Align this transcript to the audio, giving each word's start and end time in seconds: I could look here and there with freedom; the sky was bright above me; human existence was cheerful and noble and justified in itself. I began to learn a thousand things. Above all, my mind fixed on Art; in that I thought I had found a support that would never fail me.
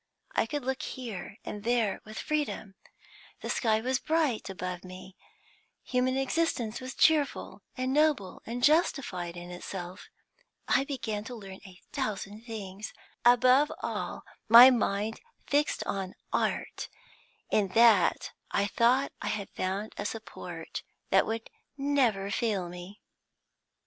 I 0.31 0.47
could 0.47 0.65
look 0.65 0.81
here 0.81 1.37
and 1.45 1.63
there 1.63 2.01
with 2.05 2.17
freedom; 2.17 2.73
the 3.41 3.51
sky 3.51 3.81
was 3.81 3.99
bright 3.99 4.49
above 4.49 4.83
me; 4.83 5.15
human 5.83 6.17
existence 6.17 6.81
was 6.81 6.95
cheerful 6.95 7.61
and 7.77 7.93
noble 7.93 8.41
and 8.47 8.63
justified 8.63 9.37
in 9.37 9.51
itself. 9.51 10.09
I 10.67 10.85
began 10.85 11.23
to 11.25 11.35
learn 11.35 11.59
a 11.67 11.79
thousand 11.93 12.45
things. 12.45 12.93
Above 13.23 13.71
all, 13.83 14.23
my 14.49 14.71
mind 14.71 15.21
fixed 15.45 15.83
on 15.83 16.15
Art; 16.33 16.89
in 17.51 17.67
that 17.77 18.31
I 18.49 18.65
thought 18.65 19.11
I 19.21 19.27
had 19.27 19.51
found 19.51 19.93
a 19.97 20.05
support 20.07 20.81
that 21.11 21.27
would 21.27 21.47
never 21.77 22.31
fail 22.31 22.69
me. 22.69 23.01